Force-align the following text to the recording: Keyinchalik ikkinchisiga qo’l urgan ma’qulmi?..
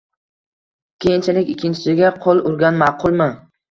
Keyinchalik 1.05 1.53
ikkinchisiga 1.57 2.13
qo’l 2.27 2.45
urgan 2.53 2.85
ma’qulmi?.. 2.85 3.35